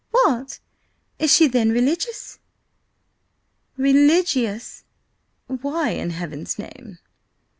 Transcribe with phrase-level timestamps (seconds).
[0.09, 0.57] "What!
[1.19, 2.39] Is she then religieuse?"
[3.77, 4.83] "Religieuse!
[5.45, 6.97] Why, in heaven's name?"